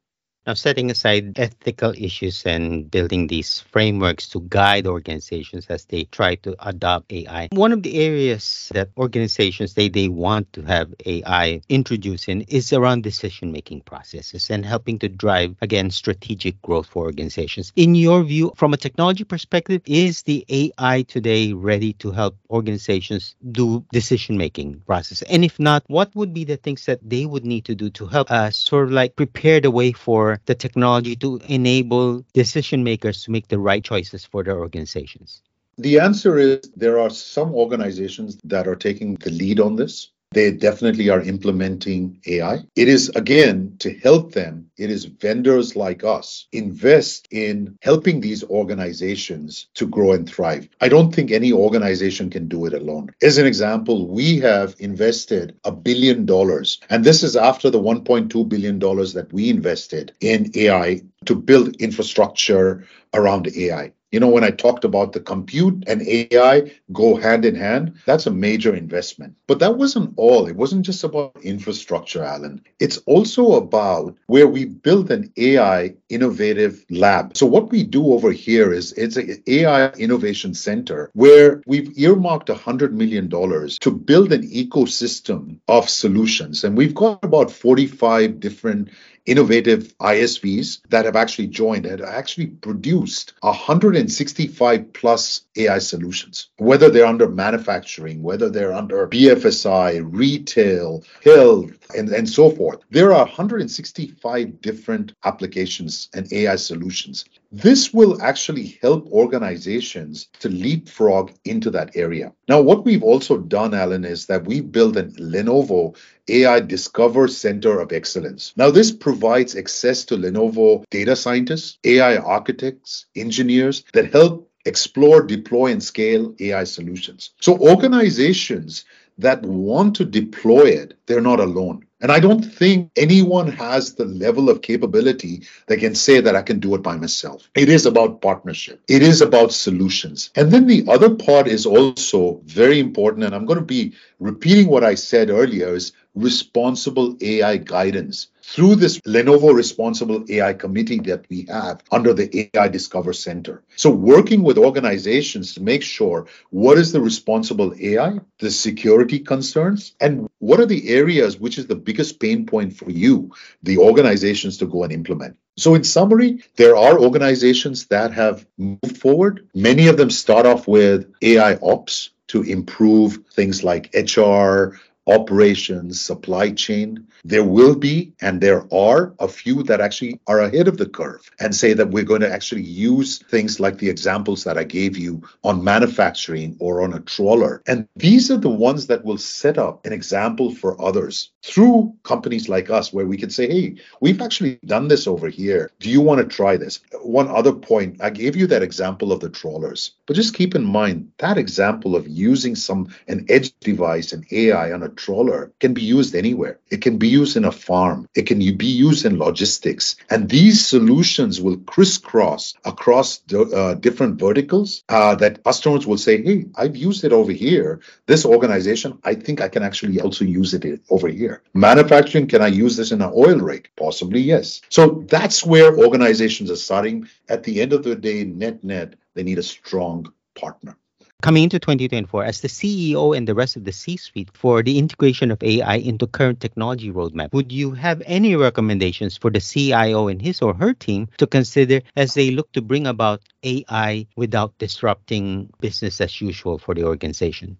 Now, 0.44 0.54
setting 0.54 0.90
aside 0.90 1.38
ethical 1.38 1.94
issues 1.96 2.44
and 2.44 2.90
building 2.90 3.28
these 3.28 3.60
frameworks 3.60 4.26
to 4.30 4.40
guide 4.48 4.88
organizations 4.88 5.66
as 5.68 5.84
they 5.84 6.02
try 6.04 6.34
to 6.42 6.56
adopt 6.66 7.12
AI, 7.12 7.48
one 7.52 7.70
of 7.70 7.84
the 7.84 8.02
areas 8.02 8.68
that 8.74 8.88
organizations 8.96 9.74
they, 9.74 9.88
they 9.88 10.08
want 10.08 10.52
to 10.54 10.62
have 10.62 10.92
AI 11.06 11.60
introduced 11.68 12.28
in 12.28 12.40
is 12.42 12.72
around 12.72 13.04
decision 13.04 13.52
making 13.52 13.82
processes 13.82 14.50
and 14.50 14.66
helping 14.66 14.98
to 14.98 15.08
drive, 15.08 15.54
again, 15.62 15.92
strategic 15.92 16.60
growth 16.60 16.86
for 16.86 17.04
organizations. 17.04 17.72
In 17.76 17.94
your 17.94 18.24
view, 18.24 18.52
from 18.56 18.74
a 18.74 18.76
technology 18.76 19.22
perspective, 19.22 19.80
is 19.86 20.24
the 20.24 20.44
AI 20.48 21.02
today 21.02 21.52
ready 21.52 21.92
to 21.94 22.10
help 22.10 22.36
organizations 22.50 23.36
do 23.52 23.84
decision 23.92 24.36
making 24.38 24.80
process? 24.86 25.22
And 25.22 25.44
if 25.44 25.60
not, 25.60 25.84
what 25.86 26.12
would 26.16 26.34
be 26.34 26.42
the 26.42 26.56
things 26.56 26.84
that 26.86 26.98
they 27.08 27.26
would 27.26 27.44
need 27.44 27.64
to 27.66 27.76
do 27.76 27.90
to 27.90 28.06
help 28.06 28.28
uh, 28.28 28.50
sort 28.50 28.86
of 28.86 28.90
like 28.90 29.14
prepare 29.14 29.60
the 29.60 29.70
way 29.70 29.92
for 29.92 30.31
the 30.46 30.54
technology 30.54 31.16
to 31.16 31.40
enable 31.48 32.24
decision 32.32 32.84
makers 32.84 33.24
to 33.24 33.30
make 33.30 33.48
the 33.48 33.58
right 33.58 33.82
choices 33.82 34.24
for 34.24 34.42
their 34.42 34.58
organizations? 34.58 35.42
The 35.78 35.98
answer 35.98 36.38
is 36.38 36.60
there 36.76 36.98
are 36.98 37.10
some 37.10 37.54
organizations 37.54 38.38
that 38.44 38.68
are 38.68 38.76
taking 38.76 39.14
the 39.14 39.30
lead 39.30 39.58
on 39.58 39.76
this. 39.76 40.10
They 40.32 40.50
definitely 40.52 41.10
are 41.10 41.20
implementing 41.20 42.20
AI. 42.26 42.60
It 42.76 42.88
is, 42.88 43.10
again, 43.10 43.76
to 43.80 43.92
help 43.98 44.32
them, 44.32 44.70
it 44.76 44.90
is 44.90 45.04
vendors 45.04 45.76
like 45.76 46.04
us 46.04 46.46
invest 46.52 47.28
in 47.30 47.76
helping 47.82 48.20
these 48.20 48.42
organizations 48.44 49.66
to 49.74 49.86
grow 49.86 50.12
and 50.12 50.28
thrive. 50.28 50.68
I 50.80 50.88
don't 50.88 51.14
think 51.14 51.30
any 51.30 51.52
organization 51.52 52.30
can 52.30 52.48
do 52.48 52.66
it 52.66 52.74
alone. 52.74 53.10
As 53.22 53.38
an 53.38 53.46
example, 53.46 54.08
we 54.08 54.40
have 54.40 54.74
invested 54.78 55.56
a 55.64 55.72
billion 55.72 56.26
dollars, 56.26 56.80
and 56.90 57.04
this 57.04 57.22
is 57.22 57.36
after 57.36 57.70
the 57.70 57.80
$1.2 57.80 58.48
billion 58.48 58.78
that 58.78 59.28
we 59.32 59.50
invested 59.50 60.12
in 60.20 60.50
AI 60.54 61.02
to 61.26 61.34
build 61.34 61.76
infrastructure 61.76 62.86
around 63.14 63.48
AI. 63.56 63.92
You 64.12 64.20
know, 64.20 64.28
when 64.28 64.44
I 64.44 64.50
talked 64.50 64.84
about 64.84 65.12
the 65.12 65.20
compute 65.20 65.84
and 65.86 66.02
AI 66.06 66.70
go 66.92 67.16
hand 67.16 67.46
in 67.46 67.54
hand, 67.54 67.94
that's 68.04 68.26
a 68.26 68.30
major 68.30 68.74
investment. 68.74 69.34
But 69.46 69.58
that 69.60 69.78
wasn't 69.78 70.12
all. 70.16 70.46
It 70.46 70.56
wasn't 70.56 70.84
just 70.84 71.02
about 71.02 71.38
infrastructure, 71.42 72.22
Alan. 72.22 72.62
It's 72.78 72.98
also 72.98 73.54
about 73.54 74.14
where 74.26 74.46
we 74.46 74.66
build 74.66 75.10
an 75.10 75.32
AI 75.38 75.94
innovative 76.10 76.84
lab. 76.90 77.36
So 77.38 77.46
what 77.46 77.70
we 77.70 77.84
do 77.84 78.12
over 78.12 78.32
here 78.32 78.70
is 78.70 78.92
it's 78.92 79.16
an 79.16 79.42
AI 79.46 79.88
innovation 79.92 80.52
center 80.52 81.10
where 81.14 81.62
we've 81.66 81.98
earmarked 81.98 82.48
$100 82.48 82.92
million 82.92 83.30
to 83.30 83.90
build 83.90 84.32
an 84.32 84.42
ecosystem 84.42 85.58
of 85.68 85.88
solutions. 85.88 86.64
And 86.64 86.76
we've 86.76 86.94
got 86.94 87.24
about 87.24 87.50
45 87.50 88.40
different 88.40 88.90
innovative 89.26 89.96
ISVs 89.98 90.80
that 90.88 91.04
have 91.04 91.16
actually 91.16 91.46
joined 91.46 91.86
and 91.86 92.00
actually 92.02 92.46
produced 92.46 93.34
165 93.40 94.92
plus 94.92 95.42
AI 95.56 95.78
solutions, 95.78 96.48
whether 96.58 96.90
they're 96.90 97.06
under 97.06 97.28
manufacturing, 97.28 98.22
whether 98.22 98.48
they're 98.48 98.72
under 98.72 99.06
BFSI, 99.08 100.02
retail, 100.10 101.04
health, 101.24 101.72
and, 101.96 102.08
and 102.08 102.28
so 102.28 102.50
forth. 102.50 102.80
There 102.90 103.12
are 103.12 103.24
165 103.24 104.60
different 104.60 105.12
applications 105.24 106.08
and 106.14 106.32
AI 106.32 106.56
solutions. 106.56 107.24
This 107.54 107.92
will 107.92 108.22
actually 108.22 108.78
help 108.80 109.06
organizations 109.12 110.28
to 110.40 110.48
leapfrog 110.48 111.32
into 111.44 111.70
that 111.72 111.94
area. 111.94 112.32
Now, 112.48 112.62
what 112.62 112.86
we've 112.86 113.02
also 113.02 113.36
done, 113.36 113.74
Alan, 113.74 114.06
is 114.06 114.24
that 114.26 114.46
we've 114.46 114.72
built 114.72 114.96
a 114.96 115.02
Lenovo 115.02 115.94
AI 116.28 116.60
Discover 116.60 117.28
Center 117.28 117.78
of 117.78 117.92
Excellence. 117.92 118.54
Now, 118.56 118.70
this 118.70 118.90
provides 118.90 119.54
access 119.54 120.06
to 120.06 120.16
Lenovo 120.16 120.84
data 120.88 121.14
scientists, 121.14 121.76
AI 121.84 122.16
architects, 122.16 123.04
engineers 123.16 123.84
that 123.92 124.10
help 124.10 124.50
explore, 124.64 125.20
deploy, 125.20 125.72
and 125.72 125.82
scale 125.82 126.34
AI 126.40 126.64
solutions. 126.64 127.34
So, 127.42 127.58
organizations 127.58 128.86
that 129.18 129.42
want 129.42 129.96
to 129.96 130.06
deploy 130.06 130.68
it, 130.68 130.94
they're 131.04 131.20
not 131.20 131.38
alone. 131.38 131.84
And 132.02 132.10
I 132.10 132.18
don't 132.18 132.42
think 132.42 132.90
anyone 132.96 133.46
has 133.52 133.94
the 133.94 134.04
level 134.04 134.50
of 134.50 134.60
capability 134.60 135.42
that 135.68 135.78
can 135.78 135.94
say 135.94 136.20
that 136.20 136.34
I 136.34 136.42
can 136.42 136.58
do 136.58 136.74
it 136.74 136.82
by 136.82 136.96
myself. 136.96 137.48
It 137.54 137.68
is 137.68 137.86
about 137.86 138.20
partnership. 138.20 138.82
It 138.88 139.02
is 139.02 139.20
about 139.20 139.52
solutions. 139.52 140.30
And 140.34 140.50
then 140.50 140.66
the 140.66 140.84
other 140.88 141.14
part 141.14 141.46
is 141.46 141.64
also 141.64 142.40
very 142.44 142.80
important. 142.80 143.24
And 143.24 143.34
I'm 143.36 143.46
going 143.46 143.60
to 143.60 143.64
be 143.64 143.94
repeating 144.18 144.66
what 144.66 144.82
I 144.82 144.96
said 144.96 145.30
earlier 145.30 145.76
is 145.76 145.92
responsible 146.16 147.16
AI 147.20 147.56
guidance 147.58 148.26
through 148.42 148.76
this 148.76 149.00
Lenovo 149.00 149.54
Responsible 149.54 150.24
AI 150.28 150.52
Committee 150.52 150.98
that 151.00 151.24
we 151.30 151.46
have 151.48 151.82
under 151.90 152.12
the 152.12 152.50
AI 152.56 152.68
Discover 152.68 153.12
Center. 153.12 153.62
So, 153.76 153.90
working 153.90 154.42
with 154.42 154.58
organizations 154.58 155.54
to 155.54 155.62
make 155.62 155.82
sure 155.82 156.26
what 156.50 156.78
is 156.78 156.92
the 156.92 157.00
responsible 157.00 157.74
AI, 157.80 158.20
the 158.38 158.50
security 158.50 159.20
concerns, 159.20 159.94
and 160.00 160.28
what 160.38 160.60
are 160.60 160.66
the 160.66 160.88
areas 160.90 161.38
which 161.38 161.58
is 161.58 161.66
the 161.66 161.76
biggest 161.76 162.20
pain 162.20 162.46
point 162.46 162.76
for 162.76 162.90
you, 162.90 163.32
the 163.62 163.78
organizations 163.78 164.58
to 164.58 164.66
go 164.66 164.84
and 164.84 164.92
implement. 164.92 165.36
So, 165.56 165.74
in 165.74 165.84
summary, 165.84 166.42
there 166.56 166.76
are 166.76 166.98
organizations 166.98 167.86
that 167.86 168.12
have 168.12 168.46
moved 168.58 168.98
forward. 168.98 169.48
Many 169.54 169.88
of 169.88 169.96
them 169.96 170.10
start 170.10 170.46
off 170.46 170.66
with 170.66 171.12
AI 171.22 171.56
ops 171.62 172.10
to 172.28 172.42
improve 172.42 173.18
things 173.32 173.62
like 173.62 173.94
HR, 173.94 174.78
operations, 175.06 176.00
supply 176.00 176.50
chain. 176.50 177.06
There 177.24 177.44
will 177.44 177.74
be, 177.74 178.12
and 178.20 178.40
there 178.40 178.66
are 178.72 179.14
a 179.18 179.28
few 179.28 179.62
that 179.64 179.80
actually 179.80 180.20
are 180.26 180.40
ahead 180.40 180.68
of 180.68 180.78
the 180.78 180.86
curve 180.86 181.28
and 181.40 181.54
say 181.54 181.72
that 181.72 181.90
we're 181.90 182.04
going 182.04 182.20
to 182.20 182.32
actually 182.32 182.62
use 182.62 183.18
things 183.18 183.60
like 183.60 183.78
the 183.78 183.90
examples 183.90 184.44
that 184.44 184.58
I 184.58 184.64
gave 184.64 184.96
you 184.96 185.22
on 185.44 185.64
manufacturing 185.64 186.56
or 186.60 186.82
on 186.82 186.94
a 186.94 187.00
trawler. 187.00 187.62
And 187.66 187.88
these 187.96 188.30
are 188.30 188.36
the 188.36 188.48
ones 188.48 188.86
that 188.88 189.04
will 189.04 189.18
set 189.18 189.58
up 189.58 189.84
an 189.86 189.92
example 189.92 190.54
for 190.54 190.80
others 190.80 191.30
through 191.44 191.94
companies 192.04 192.48
like 192.48 192.70
us, 192.70 192.92
where 192.92 193.06
we 193.06 193.16
can 193.16 193.30
say, 193.30 193.48
hey, 193.48 193.76
we've 194.00 194.22
actually 194.22 194.60
done 194.64 194.88
this 194.88 195.06
over 195.06 195.28
here. 195.28 195.70
Do 195.80 195.90
you 195.90 196.00
want 196.00 196.20
to 196.20 196.36
try 196.36 196.56
this? 196.56 196.80
One 197.02 197.28
other 197.28 197.52
point, 197.52 198.00
I 198.00 198.10
gave 198.10 198.36
you 198.36 198.46
that 198.48 198.62
example 198.62 199.10
of 199.10 199.20
the 199.20 199.28
trawlers, 199.28 199.92
but 200.06 200.14
just 200.14 200.34
keep 200.34 200.54
in 200.54 200.64
mind 200.64 201.10
that 201.18 201.38
example 201.38 201.96
of 201.96 202.06
using 202.06 202.54
some 202.54 202.94
an 203.08 203.26
edge 203.28 203.52
device 203.60 204.12
and 204.12 204.24
AI 204.30 204.72
on 204.72 204.82
a 204.82 204.91
trawler 204.96 205.52
can 205.60 205.74
be 205.74 205.82
used 205.82 206.14
anywhere. 206.14 206.58
It 206.70 206.82
can 206.82 206.98
be 206.98 207.08
used 207.08 207.36
in 207.36 207.44
a 207.44 207.52
farm. 207.52 208.08
It 208.14 208.26
can 208.26 208.38
be 208.56 208.66
used 208.66 209.04
in 209.04 209.18
logistics. 209.18 209.96
And 210.10 210.28
these 210.28 210.66
solutions 210.66 211.40
will 211.40 211.58
crisscross 211.58 212.54
across 212.64 213.18
the, 213.18 213.42
uh, 213.42 213.74
different 213.74 214.18
verticals 214.18 214.84
uh, 214.88 215.14
that 215.16 215.44
customers 215.44 215.86
will 215.86 215.98
say, 215.98 216.22
hey, 216.22 216.46
I've 216.54 216.76
used 216.76 217.04
it 217.04 217.12
over 217.12 217.32
here. 217.32 217.80
This 218.06 218.24
organization, 218.24 218.98
I 219.04 219.14
think 219.14 219.40
I 219.40 219.48
can 219.48 219.62
actually 219.62 220.00
also 220.00 220.24
use 220.24 220.54
it 220.54 220.80
over 220.90 221.08
here. 221.08 221.42
Manufacturing, 221.54 222.26
can 222.26 222.42
I 222.42 222.48
use 222.48 222.76
this 222.76 222.92
in 222.92 223.02
an 223.02 223.12
oil 223.14 223.38
rig? 223.38 223.68
Possibly, 223.76 224.20
yes. 224.20 224.60
So 224.68 225.04
that's 225.08 225.44
where 225.44 225.76
organizations 225.76 226.50
are 226.50 226.56
starting. 226.56 227.08
At 227.28 227.44
the 227.44 227.60
end 227.60 227.72
of 227.72 227.82
the 227.82 227.96
day, 227.96 228.24
net 228.24 228.62
net, 228.62 228.94
they 229.14 229.22
need 229.22 229.38
a 229.38 229.42
strong 229.42 230.12
partner 230.34 230.76
coming 231.22 231.44
into 231.44 231.58
2024 231.58 232.24
as 232.24 232.40
the 232.40 232.48
CEO 232.48 233.16
and 233.16 233.26
the 233.26 233.34
rest 233.34 233.56
of 233.56 233.64
the 233.64 233.72
C-suite 233.72 234.30
for 234.34 234.62
the 234.62 234.78
integration 234.78 235.30
of 235.30 235.42
AI 235.42 235.76
into 235.76 236.06
current 236.06 236.40
technology 236.40 236.90
roadmap, 236.90 237.32
would 237.32 237.52
you 237.52 237.70
have 237.70 238.02
any 238.04 238.34
recommendations 238.36 239.16
for 239.16 239.30
the 239.30 239.40
CIO 239.40 240.08
and 240.08 240.20
his 240.20 240.42
or 240.42 240.52
her 240.54 240.74
team 240.74 241.08
to 241.18 241.26
consider 241.26 241.80
as 241.96 242.14
they 242.14 242.32
look 242.32 242.50
to 242.52 242.60
bring 242.60 242.86
about 242.86 243.22
AI 243.44 244.06
without 244.16 244.58
disrupting 244.58 245.48
business 245.60 246.00
as 246.00 246.20
usual 246.20 246.58
for 246.58 246.74
the 246.74 246.84
organization? 246.84 247.56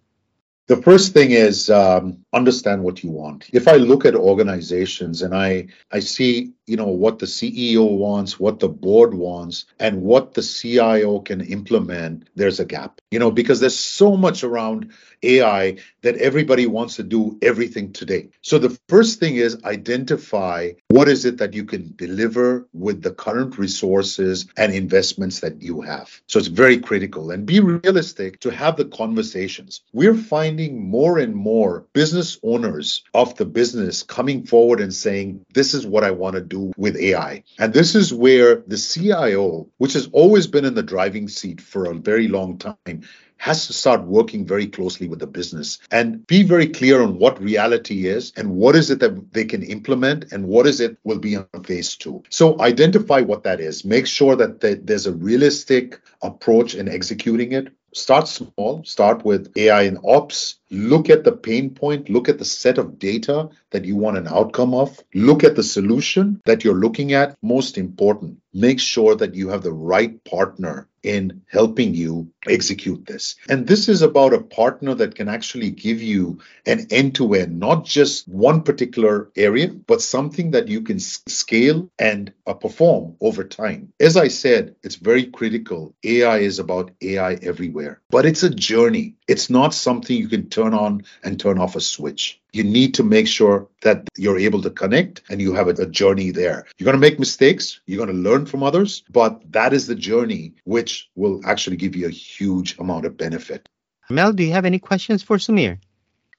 The 0.68 0.80
first 0.80 1.12
thing 1.12 1.32
is 1.32 1.70
um, 1.70 2.24
understand 2.32 2.82
what 2.82 3.02
you 3.02 3.10
want. 3.10 3.50
If 3.52 3.66
I 3.66 3.76
look 3.76 4.04
at 4.04 4.14
organizations 4.14 5.20
and 5.22 5.34
I 5.34 5.68
I 5.90 5.98
see 5.98 6.52
you 6.66 6.76
know 6.76 6.88
what 6.88 7.18
the 7.18 7.26
CEO 7.26 7.88
wants, 7.98 8.38
what 8.38 8.60
the 8.60 8.68
board 8.68 9.14
wants, 9.14 9.66
and 9.78 10.02
what 10.02 10.34
the 10.34 10.42
CIO 10.42 11.20
can 11.20 11.40
implement, 11.40 12.28
there's 12.36 12.60
a 12.60 12.64
gap. 12.64 13.00
You 13.10 13.18
know 13.18 13.30
because 13.30 13.60
there's 13.60 13.78
so 13.78 14.16
much 14.16 14.44
around 14.44 14.92
AI 15.22 15.76
that 16.02 16.16
everybody 16.16 16.66
wants 16.66 16.96
to 16.96 17.02
do 17.02 17.38
everything 17.42 17.92
today. 17.92 18.28
So 18.42 18.58
the 18.58 18.76
first 18.88 19.20
thing 19.20 19.36
is 19.36 19.62
identify 19.64 20.72
what 20.88 21.08
is 21.08 21.24
it 21.24 21.38
that 21.38 21.54
you 21.54 21.64
can 21.64 21.94
deliver 21.96 22.66
with 22.72 23.02
the 23.02 23.12
current 23.12 23.58
resources 23.58 24.46
and 24.56 24.72
investments 24.72 25.40
that 25.40 25.62
you 25.62 25.80
have. 25.82 26.20
So 26.26 26.38
it's 26.38 26.48
very 26.48 26.78
critical 26.78 27.30
and 27.30 27.46
be 27.46 27.60
realistic 27.60 28.40
to 28.40 28.50
have 28.50 28.76
the 28.76 28.84
conversations. 28.86 29.82
We're 29.92 30.14
finding 30.14 30.88
more 30.88 31.18
and 31.18 31.34
more 31.34 31.86
business 31.92 32.38
owners 32.42 33.04
of 33.14 33.36
the 33.36 33.46
business 33.46 34.02
coming 34.02 34.44
forward 34.44 34.80
and 34.80 34.92
saying, 34.92 35.44
This 35.54 35.74
is 35.74 35.86
what 35.86 36.04
I 36.04 36.10
want 36.10 36.34
to 36.34 36.40
do 36.40 36.51
with 36.54 36.96
AI. 36.96 37.44
And 37.58 37.72
this 37.72 37.94
is 37.94 38.12
where 38.12 38.56
the 38.66 38.76
CIO, 38.76 39.68
which 39.78 39.94
has 39.94 40.08
always 40.12 40.46
been 40.46 40.64
in 40.64 40.74
the 40.74 40.82
driving 40.82 41.28
seat 41.28 41.60
for 41.60 41.86
a 41.86 41.94
very 41.94 42.28
long 42.28 42.58
time, 42.58 43.02
has 43.42 43.66
to 43.66 43.72
start 43.72 44.04
working 44.04 44.46
very 44.46 44.68
closely 44.68 45.08
with 45.08 45.18
the 45.18 45.26
business 45.26 45.80
and 45.90 46.24
be 46.28 46.44
very 46.44 46.68
clear 46.68 47.02
on 47.02 47.18
what 47.18 47.42
reality 47.42 48.06
is 48.06 48.32
and 48.36 48.48
what 48.48 48.76
is 48.76 48.88
it 48.88 49.00
that 49.00 49.32
they 49.32 49.44
can 49.44 49.64
implement 49.64 50.30
and 50.30 50.46
what 50.46 50.64
is 50.64 50.78
it 50.78 50.96
will 51.02 51.18
be 51.18 51.36
on 51.36 51.64
phase 51.64 51.96
two. 51.96 52.22
So 52.28 52.60
identify 52.60 53.20
what 53.20 53.42
that 53.42 53.60
is. 53.60 53.84
Make 53.84 54.06
sure 54.06 54.36
that 54.36 54.60
there's 54.60 55.08
a 55.08 55.12
realistic 55.12 56.00
approach 56.22 56.76
in 56.76 56.88
executing 56.88 57.50
it 57.50 57.72
start 57.94 58.26
small 58.26 58.82
start 58.84 59.22
with 59.22 59.52
ai 59.56 59.82
and 59.82 59.98
ops 60.02 60.56
look 60.70 61.10
at 61.10 61.24
the 61.24 61.32
pain 61.32 61.68
point 61.68 62.08
look 62.08 62.26
at 62.26 62.38
the 62.38 62.44
set 62.44 62.78
of 62.78 62.98
data 62.98 63.50
that 63.72 63.84
you 63.84 63.96
want 63.96 64.16
an 64.16 64.28
outcome 64.28 64.74
of 64.74 64.98
look 65.14 65.44
at 65.44 65.56
the 65.56 65.62
solution 65.62 66.40
that 66.44 66.64
you're 66.64 66.74
looking 66.74 67.12
at 67.12 67.36
most 67.42 67.76
important 67.78 68.38
make 68.52 68.80
sure 68.80 69.14
that 69.16 69.34
you 69.34 69.48
have 69.48 69.62
the 69.62 69.72
right 69.72 70.22
partner 70.24 70.88
in 71.02 71.42
helping 71.48 71.94
you 71.94 72.30
execute 72.46 73.06
this. 73.06 73.34
And 73.48 73.66
this 73.66 73.88
is 73.88 74.02
about 74.02 74.34
a 74.34 74.40
partner 74.40 74.94
that 74.94 75.16
can 75.16 75.28
actually 75.28 75.70
give 75.70 76.00
you 76.00 76.38
an 76.64 76.86
end 76.90 77.16
to 77.16 77.34
end, 77.34 77.58
not 77.58 77.84
just 77.84 78.28
one 78.28 78.62
particular 78.62 79.30
area, 79.34 79.68
but 79.68 80.00
something 80.00 80.52
that 80.52 80.68
you 80.68 80.82
can 80.82 81.00
scale 81.00 81.90
and 81.98 82.32
uh, 82.46 82.54
perform 82.54 83.16
over 83.20 83.42
time. 83.42 83.92
As 83.98 84.16
I 84.16 84.28
said, 84.28 84.76
it's 84.84 84.96
very 84.96 85.26
critical. 85.26 85.94
AI 86.04 86.38
is 86.38 86.60
about 86.60 86.92
AI 87.00 87.34
everywhere, 87.34 88.00
but 88.10 88.24
it's 88.24 88.44
a 88.44 88.54
journey. 88.54 89.16
It's 89.26 89.50
not 89.50 89.74
something 89.74 90.16
you 90.16 90.28
can 90.28 90.50
turn 90.50 90.72
on 90.72 91.02
and 91.24 91.40
turn 91.40 91.58
off 91.58 91.74
a 91.74 91.80
switch 91.80 92.41
you 92.52 92.64
need 92.64 92.94
to 92.94 93.02
make 93.02 93.26
sure 93.26 93.68
that 93.82 94.08
you're 94.16 94.38
able 94.38 94.62
to 94.62 94.70
connect 94.70 95.22
and 95.30 95.40
you 95.40 95.54
have 95.54 95.68
a, 95.68 95.82
a 95.82 95.86
journey 95.86 96.30
there. 96.30 96.66
You're 96.76 96.84
going 96.84 97.00
to 97.00 97.00
make 97.00 97.18
mistakes, 97.18 97.80
you're 97.86 98.04
going 98.04 98.14
to 98.14 98.30
learn 98.30 98.46
from 98.46 98.62
others, 98.62 99.02
but 99.10 99.40
that 99.52 99.72
is 99.72 99.86
the 99.86 99.94
journey 99.94 100.54
which 100.64 101.10
will 101.14 101.40
actually 101.46 101.76
give 101.76 101.96
you 101.96 102.06
a 102.06 102.10
huge 102.10 102.78
amount 102.78 103.06
of 103.06 103.16
benefit. 103.16 103.68
Mel, 104.10 104.32
do 104.32 104.42
you 104.42 104.52
have 104.52 104.66
any 104.66 104.78
questions 104.78 105.22
for 105.22 105.38
Sumir? 105.38 105.78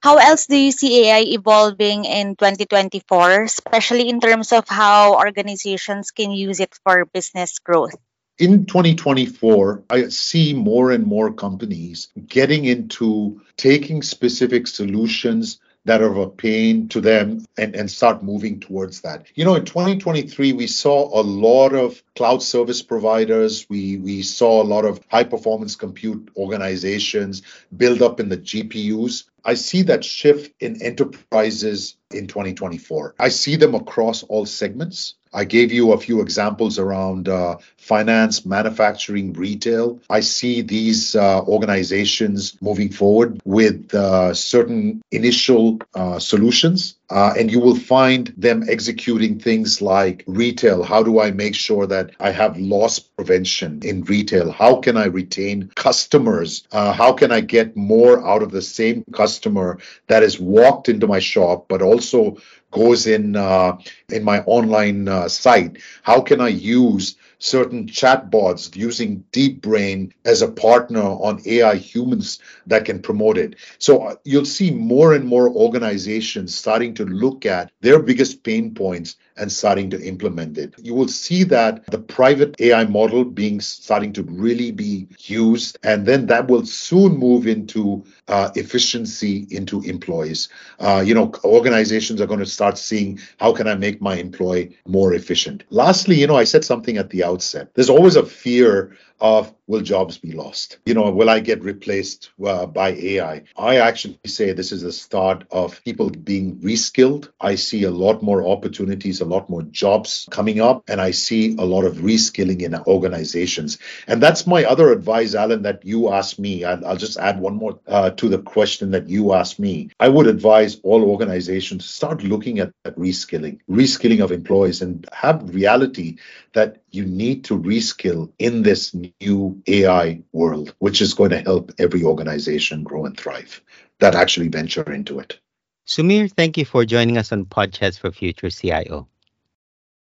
How 0.01 0.17
else 0.17 0.47
do 0.47 0.57
you 0.57 0.71
see 0.71 1.07
AI 1.07 1.21
evolving 1.21 2.03
in 2.03 2.35
2024, 2.35 3.43
especially 3.43 4.09
in 4.09 4.19
terms 4.19 4.51
of 4.51 4.67
how 4.67 5.15
organizations 5.15 6.11
can 6.11 6.31
use 6.31 6.59
it 6.59 6.77
for 6.83 7.05
business 7.05 7.59
growth? 7.59 7.95
in 8.39 8.65
2024, 8.65 9.83
I 9.89 10.09
see 10.09 10.53
more 10.53 10.91
and 10.91 11.05
more 11.05 11.31
companies 11.33 12.07
getting 12.25 12.65
into 12.65 13.41
taking 13.57 14.01
specific 14.01 14.65
solutions 14.65 15.59
that 15.85 16.01
are 16.01 16.11
of 16.11 16.17
a 16.17 16.29
pain 16.29 16.87
to 16.89 17.01
them 17.01 17.45
and, 17.57 17.75
and 17.75 17.91
start 17.91 18.23
moving 18.23 18.59
towards 18.59 19.01
that. 19.01 19.25
You 19.35 19.43
know, 19.43 19.55
in 19.55 19.65
2023, 19.65 20.53
we 20.53 20.67
saw 20.67 21.19
a 21.19 21.21
lot 21.21 21.73
of 21.73 22.01
cloud 22.15 22.41
service 22.41 22.81
providers. 22.81 23.65
We, 23.69 23.97
we 23.97 24.21
saw 24.21 24.61
a 24.61 24.63
lot 24.63 24.85
of 24.85 25.01
high 25.09 25.25
performance 25.25 25.75
compute 25.75 26.29
organizations 26.37 27.41
build 27.75 28.01
up 28.01 28.19
in 28.19 28.29
the 28.29 28.37
GPUs. 28.37 29.25
I 29.43 29.55
see 29.55 29.81
that 29.83 30.05
shift 30.05 30.53
in 30.61 30.81
enterprises 30.81 31.97
in 32.11 32.27
2024. 32.27 33.15
I 33.19 33.29
see 33.29 33.57
them 33.57 33.75
across 33.75 34.23
all 34.23 34.45
segments. 34.45 35.15
I 35.33 35.45
gave 35.45 35.71
you 35.71 35.93
a 35.93 35.97
few 35.97 36.21
examples 36.21 36.79
around 36.79 37.27
uh, 37.27 37.57
finance, 37.77 38.45
manufacturing, 38.45 39.33
retail. 39.33 39.99
I 40.09 40.21
see 40.21 40.61
these 40.61 41.15
uh, 41.15 41.41
organizations 41.41 42.57
moving 42.61 42.91
forward 42.91 43.41
with 43.43 43.93
uh, 43.93 44.33
certain 44.33 45.01
initial 45.11 45.79
uh, 45.95 46.19
solutions. 46.19 46.95
Uh, 47.09 47.31
and 47.37 47.51
you 47.51 47.59
will 47.59 47.75
find 47.75 48.33
them 48.37 48.63
executing 48.67 49.37
things 49.39 49.81
like 49.83 50.23
retail. 50.25 50.81
How 50.81 51.03
do 51.03 51.19
I 51.19 51.29
make 51.29 51.53
sure 51.53 51.85
that 51.85 52.11
I 52.19 52.31
have 52.31 52.57
loss 52.57 52.97
prevention 52.97 53.81
in 53.83 54.03
retail? 54.03 54.51
How 54.51 54.77
can 54.77 54.97
I 54.97 55.05
retain 55.05 55.71
customers? 55.75 56.65
Uh, 56.71 56.91
how 56.91 57.13
can 57.13 57.31
I 57.31 57.41
get 57.41 57.75
more 57.75 58.25
out 58.25 58.41
of 58.41 58.49
the 58.49 58.63
same 58.63 59.03
customer 59.13 59.77
that 60.07 60.23
has 60.23 60.39
walked 60.39 60.89
into 60.89 61.05
my 61.05 61.19
shop, 61.19 61.67
but 61.67 61.83
also 61.83 62.37
goes 62.73 63.07
in 63.07 63.35
uh, 63.35 63.77
in 64.09 64.23
my 64.23 64.41
online 64.41 65.07
uh, 65.07 65.29
site? 65.29 65.77
How 66.03 66.21
can 66.21 66.41
I 66.41 66.49
use 66.49 67.15
certain 67.43 67.85
chatbots 67.85 68.73
using 68.73 69.23
DeepBrain 69.33 70.11
as 70.23 70.41
a 70.41 70.51
partner 70.51 71.01
on 71.01 71.41
AI 71.45 71.75
humans 71.75 72.39
that 72.67 72.85
can 72.85 73.01
promote 73.01 73.37
it. 73.37 73.55
So 73.79 74.03
uh, 74.03 74.15
you'll 74.23 74.45
see 74.45 74.71
more 74.71 75.13
and 75.13 75.25
more 75.25 75.49
organizations 75.49 76.55
starting 76.55 76.93
to 76.95 77.05
look 77.05 77.45
at 77.45 77.71
their 77.81 77.99
biggest 77.99 78.43
pain 78.43 78.73
points 78.73 79.17
and 79.35 79.51
starting 79.51 79.89
to 79.89 80.01
implement 80.01 80.57
it. 80.57 80.73
You 80.77 80.93
will 80.93 81.07
see 81.07 81.43
that 81.45 81.85
the 81.87 81.97
private 81.97 82.55
AI 82.59 82.85
model 82.85 83.25
being 83.25 83.59
starting 83.59 84.13
to 84.13 84.23
really 84.23 84.71
be 84.71 85.07
used, 85.19 85.77
and 85.83 86.05
then 86.05 86.27
that 86.27 86.47
will 86.47 86.65
soon 86.65 87.17
move 87.17 87.47
into 87.47 88.05
uh, 88.27 88.51
efficiency 88.55 89.47
into 89.49 89.81
employees. 89.81 90.49
Uh, 90.79 91.03
you 91.05 91.13
know, 91.13 91.31
organizations 91.43 92.21
are 92.21 92.27
going 92.27 92.39
to 92.39 92.45
start 92.45 92.77
seeing 92.77 93.19
how 93.39 93.51
can 93.53 93.67
I 93.67 93.75
make 93.75 94.01
my 94.01 94.15
employee 94.15 94.77
more 94.87 95.13
efficient. 95.13 95.63
Lastly, 95.71 96.19
you 96.19 96.27
know, 96.27 96.37
I 96.37 96.43
said 96.43 96.63
something 96.63 96.97
at 96.97 97.09
the 97.09 97.23
outset. 97.23 97.32
There's 97.73 97.89
always 97.89 98.15
a 98.15 98.25
fear 98.25 98.95
of 99.23 99.55
will 99.67 99.81
jobs 99.81 100.17
be 100.17 100.33
lost? 100.33 100.79
You 100.85 100.93
know, 100.93 101.09
will 101.09 101.29
I 101.29 101.39
get 101.39 101.63
replaced 101.63 102.31
uh, 102.45 102.65
by 102.65 102.89
AI? 102.89 103.43
I 103.57 103.77
actually 103.77 104.19
say 104.25 104.51
this 104.51 104.73
is 104.73 104.81
the 104.81 104.91
start 104.91 105.45
of 105.49 105.81
people 105.85 106.09
being 106.09 106.57
reskilled. 106.57 107.29
I 107.39 107.55
see 107.55 107.83
a 107.83 107.89
lot 107.89 108.21
more 108.21 108.45
opportunities, 108.45 109.21
a 109.21 109.25
lot 109.25 109.49
more 109.49 109.63
jobs 109.63 110.27
coming 110.29 110.59
up, 110.59 110.83
and 110.89 110.99
I 110.99 111.11
see 111.11 111.55
a 111.57 111.63
lot 111.63 111.85
of 111.85 111.95
reskilling 111.97 112.61
in 112.61 112.75
organizations. 112.75 113.77
And 114.07 114.21
that's 114.21 114.45
my 114.45 114.65
other 114.65 114.91
advice, 114.91 115.35
Alan, 115.35 115.61
that 115.61 115.85
you 115.85 116.11
asked 116.11 116.37
me. 116.37 116.65
I'll, 116.65 116.85
I'll 116.85 116.97
just 116.97 117.17
add 117.17 117.39
one 117.39 117.55
more 117.55 117.79
uh, 117.87 118.09
to 118.09 118.27
the 118.27 118.39
question 118.39 118.91
that 118.91 119.07
you 119.07 119.31
asked 119.31 119.57
me. 119.57 119.89
I 120.01 120.09
would 120.09 120.27
advise 120.27 120.81
all 120.83 121.05
organizations 121.05 121.87
to 121.87 121.93
start 121.93 122.23
looking 122.23 122.59
at, 122.59 122.73
at 122.83 122.97
reskilling, 122.97 123.59
reskilling 123.69 124.21
of 124.21 124.33
employees, 124.33 124.81
and 124.81 125.07
have 125.13 125.55
reality 125.55 126.17
that 126.51 126.81
you 126.91 127.05
need 127.05 127.45
to 127.45 127.57
reskill 127.57 128.31
in 128.37 128.61
this 128.61 128.93
new 128.93 129.12
AI 129.21 130.21
world, 130.31 130.75
which 130.79 131.01
is 131.01 131.13
going 131.13 131.31
to 131.31 131.39
help 131.39 131.71
every 131.79 132.03
organization 132.03 132.83
grow 132.83 133.05
and 133.05 133.17
thrive 133.17 133.61
that 133.99 134.15
actually 134.15 134.49
venture 134.49 134.91
into 134.91 135.19
it. 135.19 135.39
Sumir, 135.87 136.31
thank 136.31 136.57
you 136.57 136.65
for 136.65 136.85
joining 136.85 137.17
us 137.17 137.31
on 137.31 137.45
Podchats 137.45 137.99
for 137.99 138.11
Future 138.11 138.49
CIO. 138.49 139.07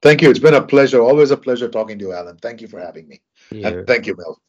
Thank 0.02 0.22
you. 0.22 0.30
It's 0.30 0.38
been 0.38 0.54
a 0.54 0.62
pleasure. 0.62 1.00
Always 1.02 1.30
a 1.30 1.36
pleasure 1.36 1.68
talking 1.68 1.98
to 1.98 2.04
you, 2.06 2.12
Alan. 2.12 2.36
Thank 2.38 2.60
you 2.62 2.68
for 2.68 2.80
having 2.80 3.08
me. 3.08 3.20
And 3.50 3.86
thank 3.86 4.06
you, 4.06 4.16
Mel. 4.16 4.40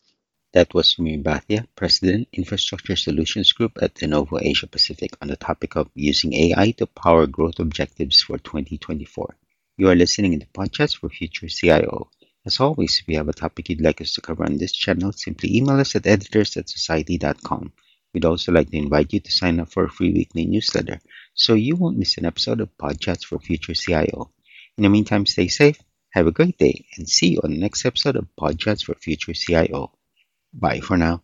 That 0.53 0.73
was 0.73 0.93
Sumir 0.93 1.23
Bhatia, 1.23 1.65
President, 1.75 2.27
Infrastructure 2.33 2.97
Solutions 2.97 3.53
Group 3.53 3.77
at 3.81 3.95
Lenovo 3.95 4.39
Asia 4.41 4.67
Pacific 4.67 5.11
on 5.21 5.29
the 5.29 5.37
topic 5.37 5.77
of 5.77 5.89
using 5.95 6.33
AI 6.33 6.71
to 6.71 6.87
power 6.87 7.25
growth 7.25 7.59
objectives 7.59 8.21
for 8.21 8.37
2024. 8.37 9.37
You 9.77 9.89
are 9.89 9.95
listening 9.95 10.33
to 10.33 10.39
the 10.39 10.51
podcast 10.51 10.97
for 10.97 11.07
Future 11.09 11.47
CIO. 11.47 12.09
As 12.45 12.59
always, 12.59 12.99
if 12.99 13.07
you 13.07 13.17
have 13.17 13.29
a 13.29 13.33
topic 13.33 13.69
you'd 13.69 13.81
like 13.81 14.01
us 14.01 14.13
to 14.13 14.21
cover 14.21 14.43
on 14.43 14.57
this 14.57 14.71
channel, 14.71 15.11
simply 15.11 15.55
email 15.55 15.79
us 15.79 15.95
at 15.95 16.07
editors 16.07 16.57
at 16.57 16.69
society.com. 16.69 17.71
We'd 18.13 18.25
also 18.25 18.51
like 18.51 18.69
to 18.71 18.77
invite 18.77 19.13
you 19.13 19.19
to 19.19 19.31
sign 19.31 19.59
up 19.59 19.71
for 19.71 19.85
a 19.85 19.89
free 19.89 20.11
weekly 20.11 20.45
newsletter 20.45 20.99
so 21.33 21.53
you 21.53 21.75
won't 21.75 21.97
miss 21.97 22.17
an 22.17 22.25
episode 22.25 22.59
of 22.59 22.75
Podchats 22.77 23.23
for 23.23 23.39
Future 23.39 23.73
CIO. 23.73 24.31
In 24.77 24.83
the 24.83 24.89
meantime, 24.89 25.25
stay 25.25 25.47
safe, 25.47 25.79
have 26.11 26.27
a 26.27 26.31
great 26.31 26.57
day, 26.57 26.85
and 26.97 27.07
see 27.07 27.33
you 27.33 27.41
on 27.43 27.51
the 27.51 27.59
next 27.59 27.85
episode 27.85 28.15
of 28.15 28.27
Podchats 28.39 28.83
for 28.83 28.95
Future 28.95 29.33
CIO. 29.33 29.93
Bye 30.53 30.81
for 30.81 30.97
now. 30.97 31.23